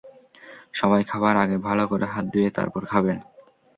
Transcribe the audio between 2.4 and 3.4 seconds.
তারপর খাবেন।